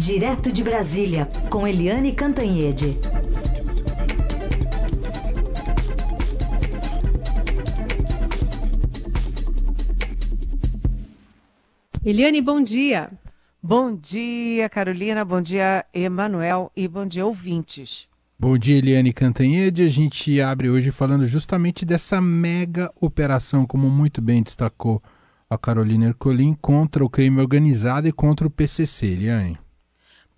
[0.00, 2.96] Direto de Brasília, com Eliane Cantanhede.
[12.02, 13.10] Eliane, bom dia.
[13.62, 15.22] Bom dia, Carolina.
[15.22, 16.72] Bom dia, Emanuel.
[16.74, 18.08] E bom dia, ouvintes.
[18.38, 19.82] Bom dia, Eliane Cantanhede.
[19.82, 25.02] A gente abre hoje falando justamente dessa mega operação, como muito bem destacou
[25.50, 29.58] a Carolina Ercolim, contra o crime organizado e contra o PCC, Eliane.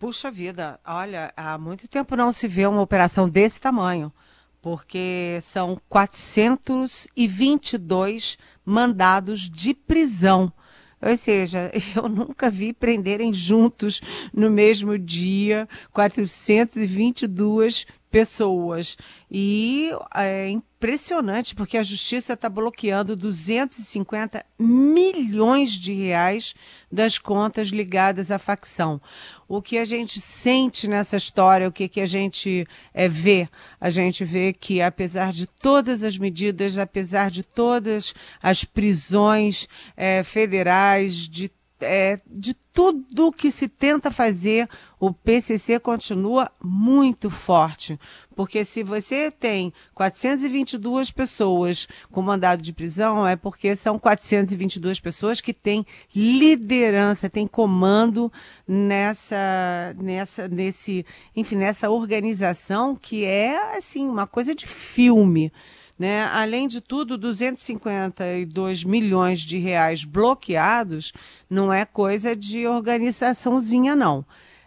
[0.02, 4.12] Puxa vida, olha, há muito tempo não se vê uma operação desse tamanho,
[4.61, 10.52] porque são 422 mandados de prisão.
[11.01, 14.01] Ou seja, eu nunca vi prenderem juntos
[14.34, 18.97] no mesmo dia 422 pessoas.
[19.30, 20.50] E é
[20.82, 26.55] impressionante, porque a justiça está bloqueando 250 milhões de reais
[26.91, 29.00] das contas ligadas à facção.
[29.46, 33.48] O que a gente sente nessa história, o que, que a gente é, vê?
[33.80, 40.25] A gente vê que, apesar de todas as medidas, apesar de todas as prisões é,
[40.25, 41.48] federais, de
[41.83, 47.98] é, de tudo que se tenta fazer, o PCC continua muito forte.
[48.34, 55.41] Porque se você tem 422 pessoas com mandado de prisão, é porque são 422 pessoas
[55.41, 58.33] que têm liderança, têm comando
[58.66, 61.05] nessa, nessa, nesse,
[61.36, 65.53] enfim, nessa organização que é assim uma coisa de filme.
[65.98, 66.24] Né?
[66.24, 71.12] Além de tudo, 252 milhões de reais bloqueados
[71.48, 74.24] não é coisa de organizaçãozinha, não.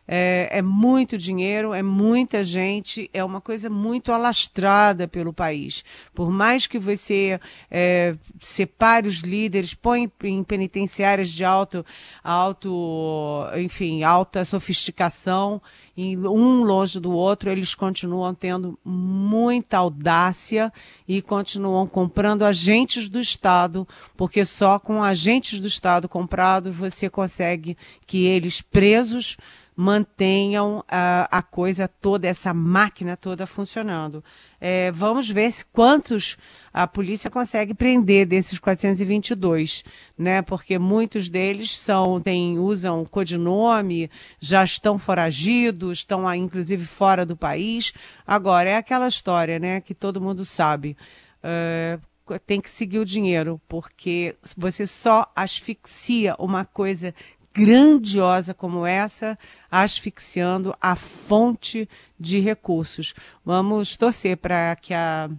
[0.08, 5.84] É, é, muito dinheiro, é muita gente, é uma coisa muito alastrada pelo país.
[6.14, 7.40] Por mais que você
[7.72, 11.84] é, separe os líderes, põe em penitenciárias de alto,
[12.24, 15.62] alto, enfim, alta sofisticação,
[15.98, 20.72] um longe do outro, eles continuam tendo muita audácia
[21.08, 27.78] e continuam comprando agentes do Estado, porque só com agentes do Estado comprados você consegue
[28.06, 29.38] que eles presos
[29.76, 34.24] mantenham a, a coisa toda, essa máquina toda funcionando.
[34.60, 36.38] É, vamos ver se, quantos
[36.74, 39.84] a polícia consegue prender desses 422,
[40.18, 40.42] né?
[40.42, 44.10] Porque muitos deles são, tem, usam codinome,
[44.40, 47.94] já estão foragidos, estão inclusive fora do país.
[48.26, 49.82] Agora, é aquela história, né?
[49.82, 50.96] Que todo mundo sabe.
[51.44, 52.00] É,
[52.46, 57.14] tem que seguir o dinheiro, porque você só asfixia uma coisa
[57.56, 59.40] grandiosa como essa,
[59.72, 61.88] asfixiando a fonte
[62.20, 63.14] de recursos.
[63.46, 65.30] Vamos torcer para que a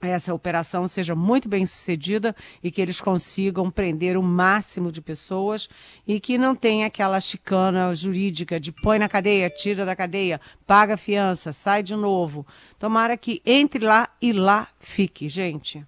[0.00, 5.68] essa operação seja muito bem sucedida e que eles consigam prender o máximo de pessoas
[6.06, 10.96] e que não tenha aquela chicana jurídica de põe na cadeia, tira da cadeia, paga
[10.96, 12.46] fiança, sai de novo.
[12.78, 15.84] Tomara que entre lá e lá fique, gente.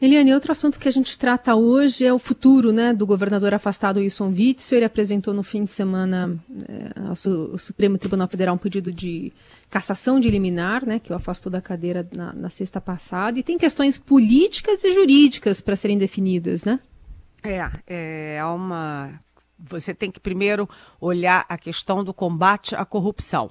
[0.00, 3.98] Eliane, outro assunto que a gente trata hoje é o futuro né, do governador afastado
[3.98, 4.78] Wilson Witzel.
[4.78, 6.38] Ele apresentou no fim de semana
[6.68, 7.16] é, ao
[7.58, 9.32] Supremo Tribunal Federal um pedido de
[9.68, 13.40] cassação de liminar, né, que o afastou da cadeira na, na sexta passada.
[13.40, 16.78] E tem questões políticas e jurídicas para serem definidas, né?
[17.42, 19.10] É, é uma.
[19.58, 20.68] Você tem que primeiro
[21.00, 23.50] olhar a questão do combate à corrupção.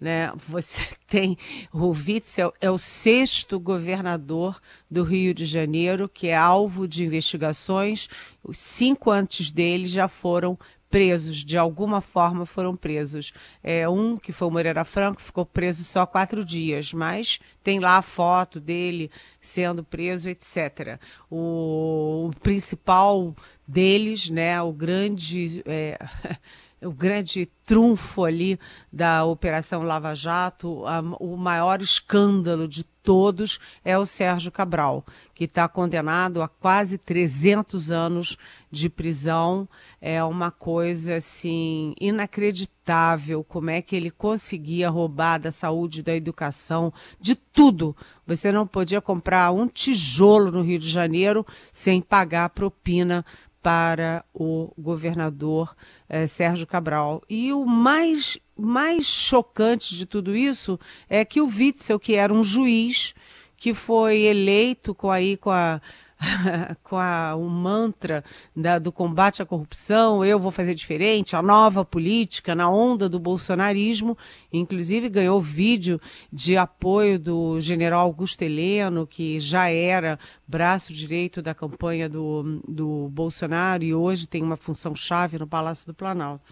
[0.00, 0.32] Né?
[0.36, 1.38] Você tem
[1.72, 4.60] o Witzel é o sexto governador
[4.90, 8.08] do Rio de Janeiro que é alvo de investigações.
[8.42, 10.58] Os cinco antes dele já foram
[10.94, 13.32] presos, de alguma forma foram presos.
[13.64, 17.96] É, um, que foi o Moreira Franco, ficou preso só quatro dias, mas tem lá
[17.96, 19.10] a foto dele
[19.40, 21.00] sendo preso, etc.
[21.28, 23.34] O, o principal
[23.66, 25.64] deles, né, o grande.
[25.66, 25.98] É,
[26.84, 28.58] o grande trunfo ali
[28.92, 35.44] da Operação Lava Jato, a, o maior escândalo de todos é o Sérgio Cabral, que
[35.44, 38.38] está condenado a quase 300 anos
[38.70, 39.68] de prisão.
[40.00, 46.92] É uma coisa assim inacreditável como é que ele conseguia roubar da saúde, da educação,
[47.20, 47.94] de tudo.
[48.26, 53.24] Você não podia comprar um tijolo no Rio de Janeiro sem pagar propina
[53.64, 55.74] para o governador
[56.06, 57.22] eh, Sérgio Cabral.
[57.30, 60.78] E o mais, mais chocante de tudo isso
[61.08, 63.14] é que o Witzel, que era um juiz,
[63.56, 65.80] que foi eleito com, aí, com, a,
[66.82, 68.24] com a, o mantra
[68.54, 73.18] da, do combate à corrupção, eu vou fazer diferente, a nova política na onda do
[73.18, 74.16] bolsonarismo,
[74.52, 76.00] inclusive ganhou vídeo
[76.32, 83.08] de apoio do general Augusto Heleno, que já era braço direito da campanha do, do
[83.10, 86.44] Bolsonaro e hoje tem uma função chave no Palácio do Planalto.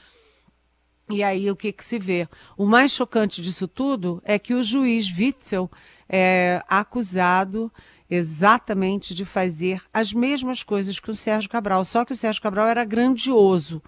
[1.11, 2.29] E aí o que, que se vê?
[2.57, 5.71] O mais chocante disso tudo é que o juiz Witzel
[6.09, 7.73] é acusado
[8.15, 12.69] exatamente de fazer as mesmas coisas que o Sérgio Cabral, só que o Sérgio Cabral
[12.69, 13.83] era grandioso.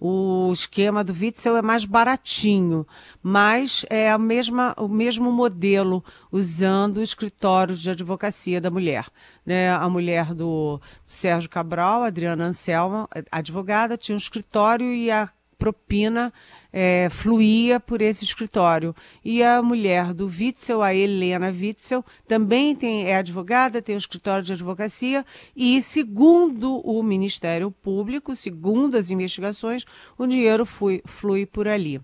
[0.00, 2.86] O esquema do Witzel é mais baratinho,
[3.22, 9.06] mas é a mesma, o mesmo modelo, usando o escritório de advocacia da mulher.
[9.46, 9.70] Né?
[9.70, 16.32] A mulher do Sérgio Cabral, Adriana Anselma, advogada, tinha um escritório e a propina
[16.72, 18.94] é, fluía por esse escritório.
[19.24, 24.44] E a mulher do Witzel, a Helena Witzel, também tem, é advogada, tem um escritório
[24.44, 25.24] de advocacia
[25.56, 29.84] e, segundo o Ministério Público, segundo as investigações,
[30.16, 32.00] o dinheiro flui, flui por ali.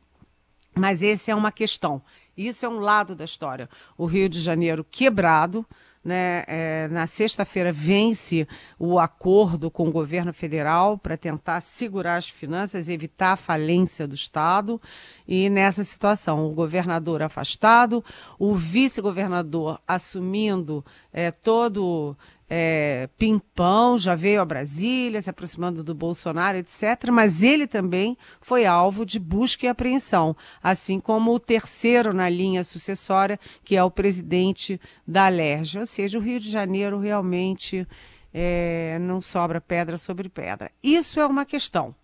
[0.75, 2.03] Mas essa é uma questão.
[2.37, 3.69] Isso é um lado da história.
[3.97, 5.65] O Rio de Janeiro quebrado,
[6.05, 8.47] né, é, na sexta-feira vence
[8.79, 14.15] o acordo com o governo federal para tentar segurar as finanças, evitar a falência do
[14.15, 14.81] Estado.
[15.27, 18.05] E nessa situação, o governador afastado,
[18.39, 22.17] o vice-governador assumindo é, todo
[22.49, 27.11] é, pimpão, já veio a Brasília, se aproximando do Bolsonaro, etc.
[27.11, 32.63] Mas ele também foi alvo de busca e apreensão, assim como o terceiro na linha
[32.63, 35.79] sucessória, que é o presidente da Alerj.
[35.79, 37.87] Ou seja, o Rio de Janeiro realmente
[38.33, 40.71] é, não sobra pedra sobre pedra.
[40.83, 41.95] Isso é uma questão.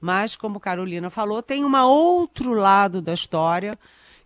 [0.00, 3.78] Mas, como Carolina falou, tem um outro lado da história,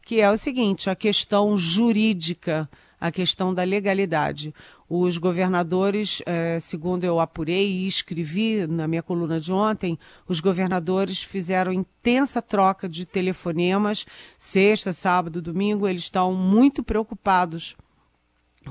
[0.02, 2.68] que é o seguinte: a questão jurídica
[3.00, 4.54] a questão da legalidade.
[4.90, 11.22] Os governadores, eh, segundo eu apurei e escrevi na minha coluna de ontem, os governadores
[11.22, 14.06] fizeram intensa troca de telefonemas,
[14.38, 17.76] sexta, sábado, domingo, eles estão muito preocupados,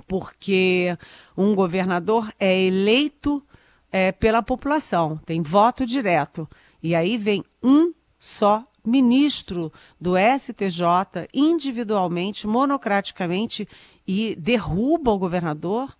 [0.08, 0.98] porque
[1.38, 3.44] um governador é eleito
[3.92, 6.50] eh, pela população, tem voto direto.
[6.82, 9.72] E aí vem um só ministro
[10.02, 13.68] do STJ individualmente, monocraticamente
[14.08, 15.96] e derruba o governador,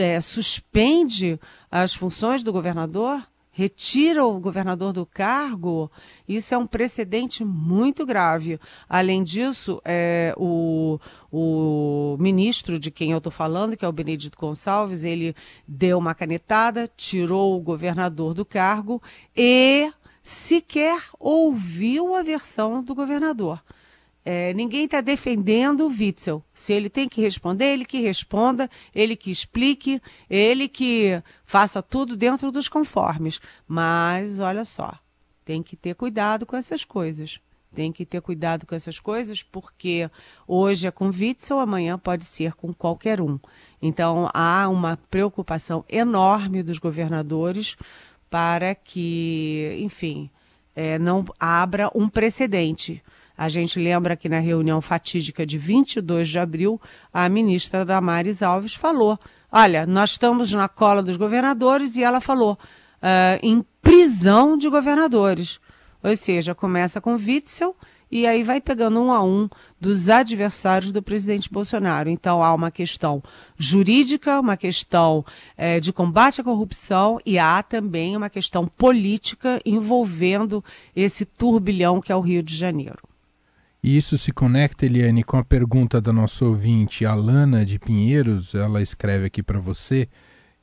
[0.00, 1.38] é, suspende
[1.70, 5.90] as funções do governador, retira o governador do cargo,
[6.28, 8.58] isso é um precedente muito grave.
[8.88, 10.98] Além disso, é, o,
[11.30, 15.36] o ministro de quem eu estou falando, que é o Benedito Gonçalves, ele
[15.68, 19.00] deu uma canetada, tirou o governador do cargo
[19.36, 19.92] e
[20.22, 23.62] sequer ouviu a versão do governador.
[24.24, 26.42] É, ninguém está defendendo o Witzel.
[26.54, 30.00] Se ele tem que responder, ele que responda, ele que explique,
[30.30, 33.38] ele que faça tudo dentro dos conformes.
[33.68, 34.98] Mas, olha só,
[35.44, 37.38] tem que ter cuidado com essas coisas.
[37.74, 40.08] Tem que ter cuidado com essas coisas, porque
[40.46, 43.38] hoje é com Witzel, amanhã pode ser com qualquer um.
[43.82, 47.76] Então, há uma preocupação enorme dos governadores
[48.30, 50.30] para que, enfim,
[50.74, 53.02] é, não abra um precedente.
[53.36, 56.80] A gente lembra que na reunião fatídica de 22 de abril,
[57.12, 59.18] a ministra Damares Alves falou:
[59.50, 65.60] olha, nós estamos na cola dos governadores, e ela falou uh, em prisão de governadores.
[66.02, 67.74] Ou seja, começa com Witzel
[68.10, 69.48] e aí vai pegando um a um
[69.80, 72.08] dos adversários do presidente Bolsonaro.
[72.08, 73.22] Então há uma questão
[73.56, 75.24] jurídica, uma questão
[75.56, 80.62] é, de combate à corrupção e há também uma questão política envolvendo
[80.94, 83.13] esse turbilhão que é o Rio de Janeiro.
[83.86, 88.54] E isso se conecta, Eliane, com a pergunta da nossa ouvinte, Alana de Pinheiros.
[88.54, 90.08] Ela escreve aqui para você.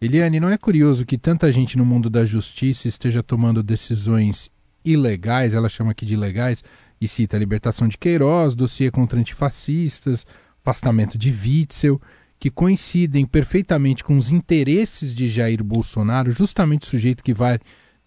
[0.01, 4.49] Eliane, não é curioso que tanta gente no mundo da justiça esteja tomando decisões
[4.83, 6.63] ilegais, ela chama aqui de ilegais,
[6.99, 10.25] e cita a libertação de Queiroz, dossiê contra antifascistas,
[10.59, 12.01] afastamento de Witzel,
[12.39, 17.59] que coincidem perfeitamente com os interesses de Jair Bolsonaro, justamente o sujeito que vai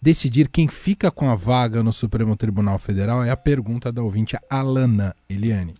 [0.05, 4.37] decidir quem fica com a vaga no Supremo Tribunal Federal, é a pergunta da ouvinte
[4.47, 5.73] Alana Eliane.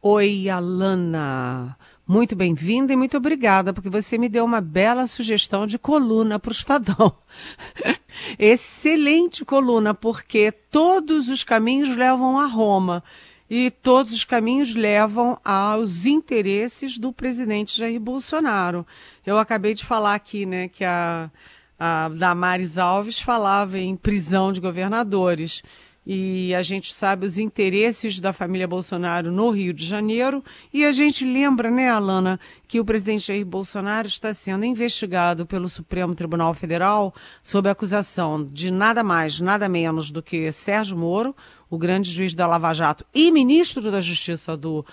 [0.00, 1.76] Oi, Alana.
[2.06, 6.50] Muito bem-vinda e muito obrigada, porque você me deu uma bela sugestão de coluna para
[6.50, 7.12] o Estadão.
[8.38, 13.02] Excelente coluna, porque todos os caminhos levam a Roma
[13.50, 18.86] e todos os caminhos levam aos interesses do presidente Jair Bolsonaro.
[19.26, 21.28] Eu acabei de falar aqui, né, que a,
[21.84, 25.64] a Damares Alves falava em prisão de governadores.
[26.06, 30.44] e a gente sabe os interesses da família Bolsonaro no Rio de Janeiro.
[30.72, 35.68] E a gente lembra, né, Alana, que o presidente Jair Bolsonaro está sendo investigado pelo
[35.68, 37.12] Supremo Tribunal Federal
[37.42, 41.34] sob acusação de nada mais, nada menos do que Sérgio Moro,
[41.70, 44.84] o grande juiz da Lava Jato e ministro da Justiça do,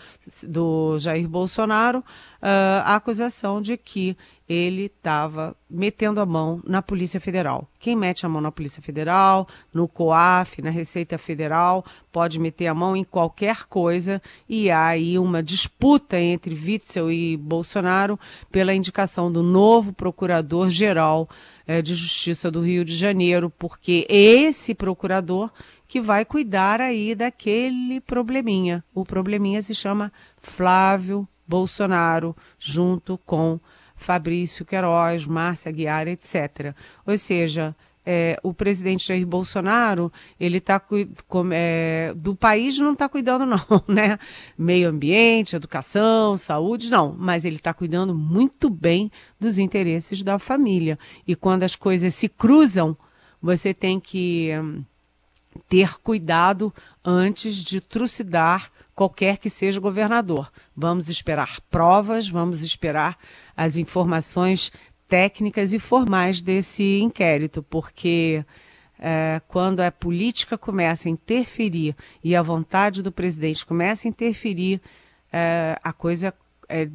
[0.48, 4.16] do Jair Bolsonaro, uh, a acusação de que
[4.50, 7.70] ele estava metendo a mão na Polícia Federal.
[7.80, 12.74] Quem mete a mão na Polícia Federal, no COAF, na Receita Federal, pode meter a
[12.74, 18.20] mão em qualquer coisa e há aí uma disputa entre Witzel e Bolsonaro
[18.52, 21.30] pela indicação do novo Procurador-Geral
[21.68, 25.52] eh, de Justiça do Rio de Janeiro, porque esse procurador
[25.88, 28.84] que vai cuidar aí daquele probleminha.
[28.96, 33.60] O probleminha se chama Flávio Bolsonaro, junto com
[34.00, 36.74] Fabrício Queiroz, Márcia Aguiar, etc.
[37.06, 37.76] Ou seja,
[38.06, 40.82] é, o presidente Jair Bolsonaro, ele está
[41.52, 44.18] é, do país não está cuidando não, né?
[44.58, 50.98] Meio ambiente, educação, saúde, não, mas ele está cuidando muito bem dos interesses da família.
[51.28, 52.98] E quando as coisas se cruzam,
[53.42, 54.84] você tem que hum,
[55.68, 60.52] ter cuidado antes de trucidar qualquer que seja o governador.
[60.76, 63.18] Vamos esperar provas, vamos esperar
[63.56, 64.74] as informações
[65.08, 68.44] técnicas e formais desse inquérito, porque
[69.00, 74.82] é, quando a política começa a interferir e a vontade do presidente começa a interferir,
[75.32, 76.34] é, a coisa,
[76.68, 76.90] é,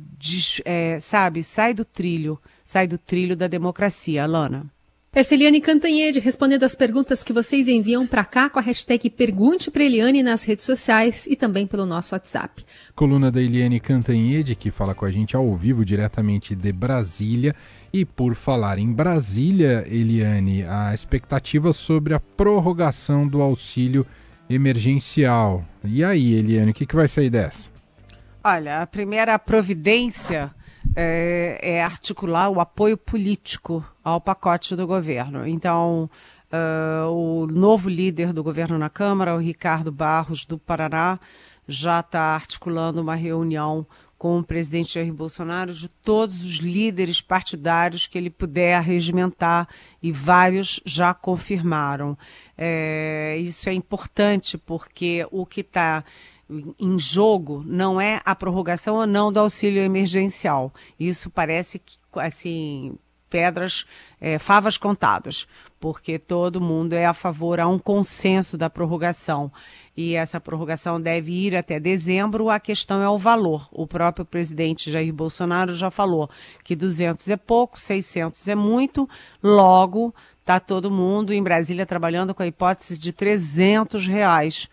[0.66, 4.70] é sabe, sai do trilho, sai do trilho da democracia, Alana.
[5.16, 9.08] Essa é Eliane Cantanhede respondendo as perguntas que vocês enviam para cá com a hashtag
[9.08, 12.66] Pergunte para Eliane nas redes sociais e também pelo nosso WhatsApp.
[12.96, 17.54] Coluna da Eliane Cantanhede, que fala com a gente ao vivo diretamente de Brasília.
[17.92, 24.04] E por falar em Brasília, Eliane, a expectativa sobre a prorrogação do auxílio
[24.50, 25.64] emergencial.
[25.84, 27.70] E aí, Eliane, o que, que vai sair dessa?
[28.42, 30.50] Olha, a primeira providência
[30.96, 35.46] é, é articular o apoio político ao pacote do governo.
[35.46, 36.10] Então,
[36.52, 41.18] uh, o novo líder do governo na Câmara, o Ricardo Barros, do Paraná,
[41.66, 43.86] já está articulando uma reunião
[44.18, 49.68] com o presidente Jair Bolsonaro de todos os líderes partidários que ele puder regimentar
[50.02, 52.16] e vários já confirmaram.
[52.56, 56.04] É, isso é importante porque o que está
[56.78, 60.72] em jogo não é a prorrogação ou não do auxílio emergencial.
[60.98, 62.96] Isso parece que, assim,
[63.34, 63.84] pedras,
[64.20, 65.48] é, favas contadas,
[65.80, 69.50] porque todo mundo é a favor, há um consenso da prorrogação.
[69.96, 72.48] E essa prorrogação deve ir até dezembro.
[72.48, 73.68] A questão é o valor.
[73.72, 76.30] O próprio presidente Jair Bolsonaro já falou
[76.62, 79.08] que 200 é pouco, 600 é muito.
[79.42, 84.68] Logo, está todo mundo em Brasília trabalhando com a hipótese de 300 reais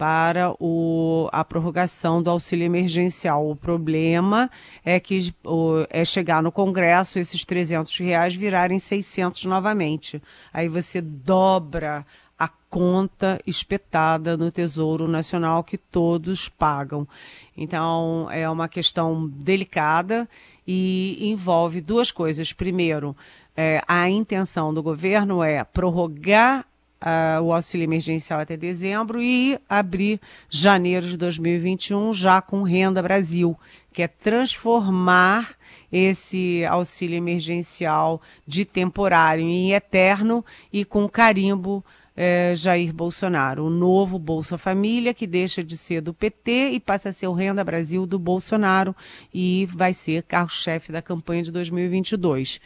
[0.00, 3.50] para o, a prorrogação do auxílio emergencial.
[3.50, 4.50] O problema
[4.82, 10.22] é que o, é chegar no Congresso esses 300 reais virarem 600 novamente.
[10.54, 12.06] Aí você dobra
[12.38, 17.06] a conta espetada no Tesouro Nacional que todos pagam.
[17.54, 20.26] Então, é uma questão delicada
[20.66, 22.54] e envolve duas coisas.
[22.54, 23.14] Primeiro,
[23.54, 26.64] é, a intenção do governo é prorrogar
[27.00, 33.58] uh, o auxílio emergencial até dezembro e abrir janeiro de 2021 já com Renda Brasil,
[33.92, 35.54] que é transformar
[35.90, 41.84] esse auxílio emergencial de temporário em eterno e com carimbo
[42.16, 47.08] eh, Jair Bolsonaro, o novo Bolsa Família, que deixa de ser do PT e passa
[47.08, 48.94] a ser o Renda Brasil do Bolsonaro
[49.32, 52.60] e vai ser carro-chefe da campanha de 2022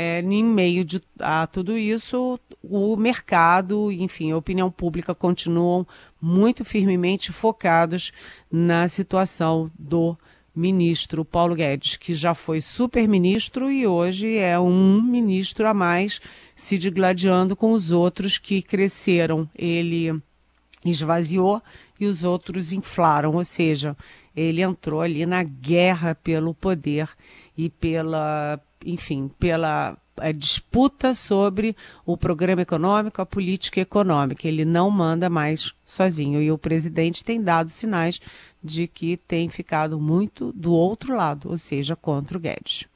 [0.00, 5.84] é, em meio de, a tudo isso, o mercado, enfim, a opinião pública continuam
[6.22, 8.12] muito firmemente focados
[8.48, 10.16] na situação do
[10.54, 16.20] ministro Paulo Guedes, que já foi super-ministro e hoje é um ministro a mais,
[16.54, 19.50] se digladiando com os outros que cresceram.
[19.52, 20.16] Ele
[20.84, 21.60] esvaziou
[21.98, 23.96] e os outros inflaram, ou seja,
[24.36, 27.08] ele entrou ali na guerra pelo poder
[27.56, 34.46] e pela, enfim, pela a disputa sobre o programa econômico, a política econômica.
[34.46, 36.42] Ele não manda mais sozinho.
[36.42, 38.20] E o presidente tem dado sinais
[38.62, 42.86] de que tem ficado muito do outro lado, ou seja, contra o Guedes.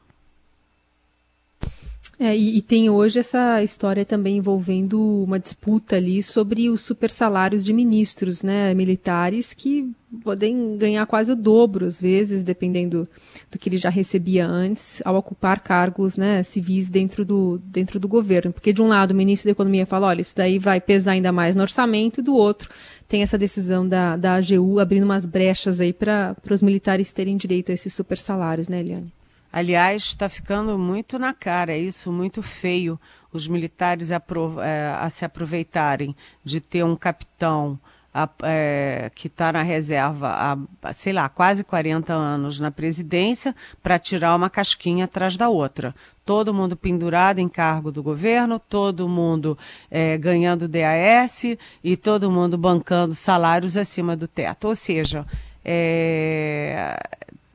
[2.23, 7.11] É, e, e, tem hoje essa história também envolvendo uma disputa ali sobre os super
[7.11, 9.91] salários de ministros, né, militares, que
[10.23, 13.09] podem ganhar quase o dobro, às vezes, dependendo
[13.51, 18.07] do que ele já recebia antes, ao ocupar cargos né, civis dentro do, dentro do
[18.07, 18.53] governo.
[18.53, 21.33] Porque, de um lado, o ministro da Economia fala: olha, isso daí vai pesar ainda
[21.33, 22.71] mais no orçamento, e do outro,
[23.09, 27.73] tem essa decisão da, da AGU abrindo umas brechas aí para os militares terem direito
[27.73, 29.13] a esses super salários, né, Eliane?
[29.53, 32.99] Aliás, está ficando muito na cara, isso, muito feio,
[33.31, 34.23] os militares a,
[34.65, 37.79] é, a se aproveitarem de ter um capitão
[38.15, 43.99] a, é, que está na reserva há, sei lá, quase 40 anos na presidência para
[43.99, 45.95] tirar uma casquinha atrás da outra.
[46.25, 49.57] Todo mundo pendurado em cargo do governo, todo mundo
[49.91, 51.45] é, ganhando DAS
[51.83, 54.69] e todo mundo bancando salários acima do teto.
[54.69, 55.27] Ou seja,
[55.65, 56.99] é,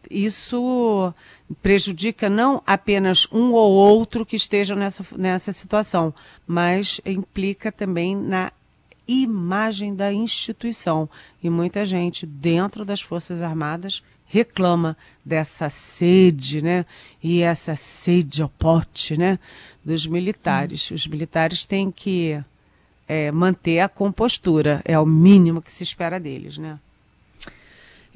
[0.10, 1.13] isso
[1.62, 6.13] prejudica não apenas um ou outro que esteja nessa, nessa situação,
[6.46, 8.51] mas implica também na
[9.08, 11.10] imagem da instituição.
[11.42, 16.86] E muita gente dentro das Forças Armadas reclama dessa sede, né?
[17.24, 19.39] E essa sede ao pote, né?
[19.84, 20.92] Dos militares.
[20.92, 22.38] Os militares têm que
[23.08, 26.77] é, manter a compostura, é o mínimo que se espera deles, né?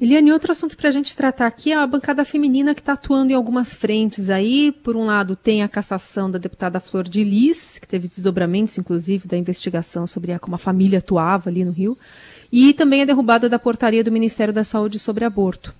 [0.02, 3.30] Eliane, outro assunto para a gente tratar aqui é a bancada feminina que está atuando
[3.30, 4.72] em algumas frentes aí.
[4.72, 9.28] Por um lado, tem a cassação da deputada Flor de Lis, que teve desdobramentos, inclusive,
[9.28, 11.96] da investigação sobre como a família atuava ali no Rio.
[12.50, 15.72] E também a derrubada da portaria do Ministério da Saúde sobre aborto.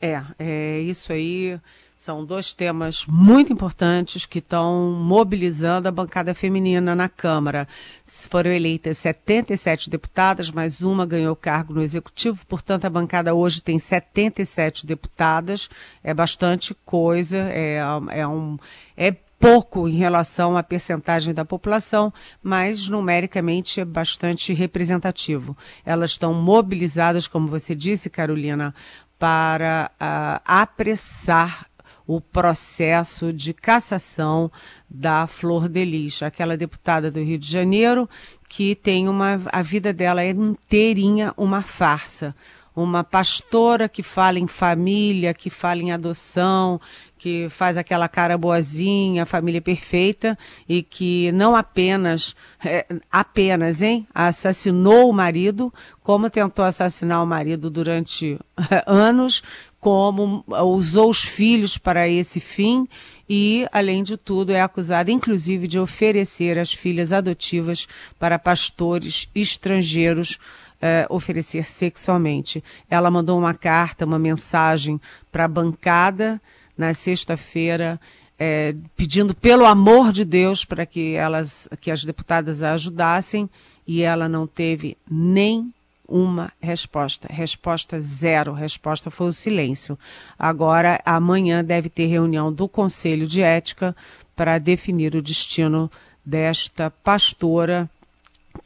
[0.00, 1.58] É, é isso aí
[2.06, 7.66] são dois temas muito importantes que estão mobilizando a bancada feminina na Câmara.
[8.04, 13.76] Foram eleitas 77 deputadas, mas uma ganhou cargo no Executivo, portanto, a bancada hoje tem
[13.76, 15.68] 77 deputadas.
[16.00, 17.78] É bastante coisa, é,
[18.12, 18.56] é, um,
[18.96, 25.56] é pouco em relação à percentagem da população, mas numericamente é bastante representativo.
[25.84, 28.72] Elas estão mobilizadas, como você disse, Carolina,
[29.18, 31.66] para uh, apressar
[32.06, 34.50] o processo de cassação
[34.88, 38.08] da Flor de Lis, aquela deputada do Rio de Janeiro
[38.48, 42.34] que tem uma a vida dela é inteirinha uma farsa.
[42.74, 46.78] Uma pastora que fala em família, que fala em adoção,
[47.18, 55.10] que faz aquela cara boazinha, família perfeita, e que não apenas, é, apenas, hein, assassinou
[55.10, 58.38] o marido, como tentou assassinar o marido durante
[58.86, 59.42] anos,
[59.80, 62.88] como usou os filhos para esse fim
[63.28, 67.86] e, além de tudo, é acusada inclusive de oferecer as filhas adotivas
[68.18, 70.38] para pastores estrangeiros
[70.80, 72.62] eh, oferecer sexualmente.
[72.90, 75.00] Ela mandou uma carta, uma mensagem
[75.30, 76.40] para a bancada
[76.76, 78.00] na sexta-feira.
[78.38, 83.48] Eh, pedindo pelo amor de Deus para que elas, que as deputadas a ajudassem,
[83.86, 85.72] e ela não teve nem
[86.08, 87.28] uma resposta.
[87.30, 88.52] Resposta zero.
[88.52, 89.98] Resposta foi o silêncio.
[90.38, 93.94] Agora, amanhã deve ter reunião do Conselho de Ética
[94.34, 95.90] para definir o destino
[96.24, 97.88] desta pastora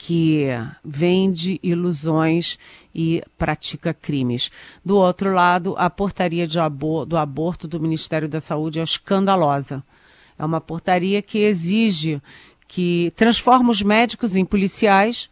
[0.03, 0.47] que
[0.83, 2.59] vende ilusões
[2.95, 4.51] e pratica crimes.
[4.83, 9.85] Do outro lado, a portaria abor do aborto do Ministério da Saúde é escandalosa.
[10.39, 12.19] É uma portaria que exige
[12.67, 15.29] que transforma os médicos em policiais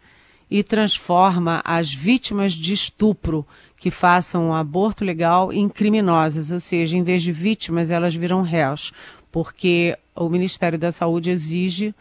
[0.51, 3.47] e transforma as vítimas de estupro
[3.81, 8.43] que façam um aborto legal em criminosas, ou seja, em vez de vítimas, elas viram
[8.43, 8.93] réus,
[9.33, 11.95] porque o Ministério da Saúde exige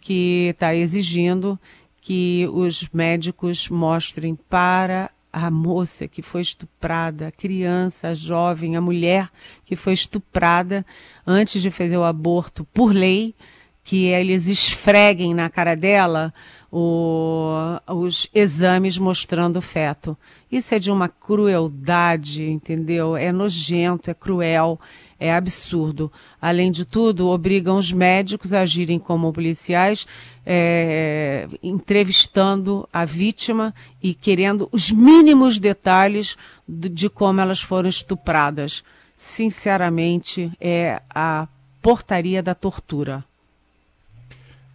[0.00, 1.58] que está exigindo
[2.04, 8.80] que os médicos mostrem para a moça que foi estuprada, a criança, a jovem, a
[8.80, 9.30] mulher
[9.64, 10.84] que foi estuprada
[11.26, 13.34] antes de fazer o aborto por lei,
[13.82, 16.32] que eles esfreguem na cara dela
[16.70, 17.54] o,
[17.88, 20.14] os exames mostrando o feto.
[20.52, 23.16] Isso é de uma crueldade, entendeu?
[23.16, 24.78] É nojento, é cruel,
[25.24, 26.12] é absurdo.
[26.38, 30.06] Além de tudo, obrigam os médicos a agirem como policiais,
[30.44, 36.36] é, entrevistando a vítima e querendo os mínimos detalhes
[36.68, 38.84] de, como elas foram estupradas.
[39.16, 41.48] Sinceramente, é a
[41.80, 43.24] portaria da tortura.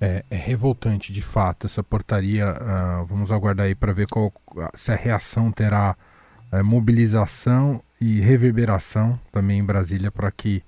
[0.01, 2.53] É, é, revoltante, de fato, essa portaria.
[2.53, 4.33] Uh, vamos aguardar aí para ver qual,
[4.73, 5.95] se a reação terá
[6.51, 10.63] uh, mobilização e reverberação também em Brasília para que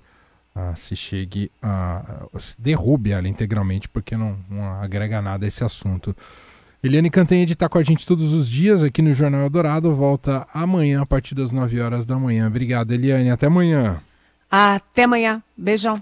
[0.54, 2.26] uh, se chegue a.
[2.38, 6.14] se derrube ela integralmente, porque não, não agrega nada a esse assunto.
[6.82, 9.94] Eliane Cantanhede está com a gente todos os dias aqui no Jornal Eldorado.
[9.94, 12.46] Volta amanhã a partir das 9 horas da manhã.
[12.48, 13.30] Obrigado, Eliane.
[13.30, 14.00] Até amanhã.
[14.50, 15.42] Até amanhã.
[15.56, 16.00] Beijão.